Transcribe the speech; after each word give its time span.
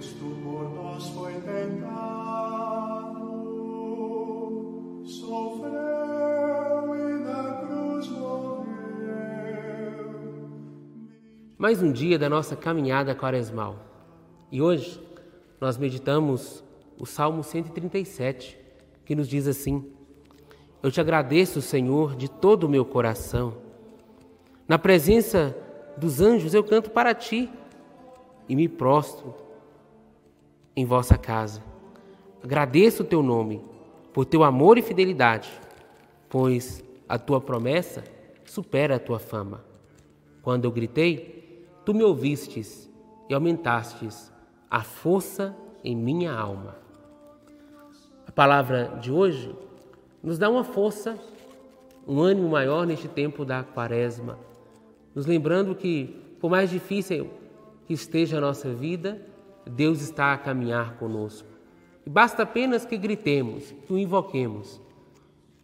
Cristo 0.00 0.24
por 0.42 0.64
nós 0.74 1.10
foi 1.10 1.34
tentado, 1.42 1.92
sofreu 5.04 5.68
e 6.96 7.18
na 7.22 7.52
cruz 7.60 8.08
morreu. 8.08 8.64
Mais 11.58 11.82
um 11.82 11.92
dia 11.92 12.18
da 12.18 12.30
nossa 12.30 12.56
caminhada 12.56 13.14
quaresmal. 13.14 13.76
E 14.50 14.62
hoje 14.62 14.98
nós 15.60 15.76
meditamos 15.76 16.64
o 16.98 17.04
Salmo 17.04 17.44
137, 17.44 18.58
que 19.04 19.14
nos 19.14 19.28
diz 19.28 19.46
assim: 19.46 19.84
Eu 20.82 20.90
te 20.90 20.98
agradeço, 20.98 21.60
Senhor, 21.60 22.16
de 22.16 22.30
todo 22.30 22.64
o 22.64 22.70
meu 22.70 22.86
coração. 22.86 23.52
Na 24.66 24.78
presença 24.78 25.54
dos 25.98 26.22
anjos 26.22 26.54
eu 26.54 26.64
canto 26.64 26.88
para 26.90 27.14
ti 27.14 27.50
e 28.48 28.56
me 28.56 28.66
prostro 28.66 29.49
em 30.80 30.84
vossa 30.86 31.18
casa. 31.18 31.62
Agradeço 32.42 33.02
o 33.02 33.06
teu 33.06 33.22
nome 33.22 33.60
por 34.14 34.24
teu 34.24 34.42
amor 34.42 34.78
e 34.78 34.82
fidelidade, 34.82 35.50
pois 36.28 36.82
a 37.06 37.18
tua 37.18 37.40
promessa 37.40 38.02
supera 38.46 38.96
a 38.96 38.98
tua 38.98 39.18
fama. 39.18 39.62
Quando 40.42 40.64
eu 40.64 40.72
gritei, 40.72 41.68
tu 41.84 41.92
me 41.92 42.02
ouvistes 42.02 42.90
e 43.28 43.34
aumentastes 43.34 44.32
a 44.70 44.82
força 44.82 45.54
em 45.84 45.94
minha 45.94 46.32
alma. 46.32 46.76
A 48.26 48.32
palavra 48.32 48.96
de 49.00 49.12
hoje 49.12 49.54
nos 50.22 50.38
dá 50.38 50.48
uma 50.48 50.64
força, 50.64 51.18
um 52.08 52.20
ânimo 52.20 52.48
maior 52.48 52.86
neste 52.86 53.06
tempo 53.06 53.44
da 53.44 53.62
quaresma, 53.62 54.38
nos 55.14 55.26
lembrando 55.26 55.74
que, 55.74 56.06
por 56.40 56.50
mais 56.50 56.70
difícil 56.70 57.28
que 57.86 57.92
esteja 57.92 58.38
a 58.38 58.40
nossa 58.40 58.72
vida, 58.72 59.20
Deus 59.70 60.00
está 60.00 60.32
a 60.32 60.38
caminhar 60.38 60.96
conosco. 60.96 61.48
E 62.04 62.10
basta 62.10 62.42
apenas 62.42 62.84
que 62.84 62.96
gritemos, 62.96 63.72
que 63.86 63.92
o 63.92 63.98
invoquemos. 63.98 64.80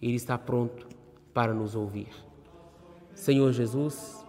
Ele 0.01 0.15
está 0.15 0.39
pronto 0.39 0.87
para 1.35 1.53
nos 1.53 1.75
ouvir. 1.75 2.09
Senhor 3.15 3.51
Jesus, 3.53 4.25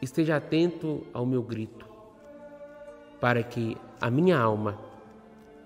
esteja 0.00 0.36
atento 0.36 1.06
ao 1.12 1.26
meu 1.26 1.42
grito, 1.42 1.86
para 3.20 3.42
que 3.42 3.76
a 4.00 4.10
minha 4.10 4.38
alma 4.38 4.78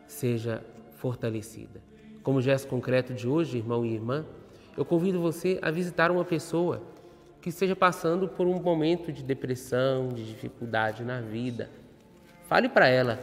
seja 0.07 0.65
fortalecida. 0.97 1.83
Como 2.23 2.41
gesto 2.41 2.69
concreto 2.69 3.15
de 3.15 3.29
hoje, 3.29 3.59
irmão 3.59 3.85
e 3.85 3.95
irmã, 3.95 4.25
eu 4.77 4.85
convido 4.85 5.21
você 5.21 5.59
a 5.63 5.71
visitar 5.71 6.11
uma 6.11 6.25
pessoa 6.25 6.83
que 7.41 7.51
esteja 7.51 7.77
passando 7.77 8.29
por 8.29 8.47
um 8.47 8.61
momento 8.61 9.13
de 9.13 9.23
depressão, 9.23 10.09
de 10.09 10.25
dificuldade 10.27 11.05
na 11.05 11.21
vida 11.21 11.71
Fale 12.51 12.69
para 12.69 12.89
ela 12.89 13.17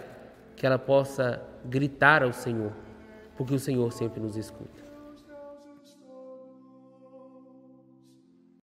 que 0.55 0.65
ela 0.65 0.79
possa 0.79 1.43
gritar 1.65 2.23
ao 2.23 2.31
Senhor, 2.31 2.71
porque 3.35 3.53
o 3.53 3.59
Senhor 3.59 3.91
sempre 3.91 4.21
nos 4.21 4.37
escuta. 4.37 4.86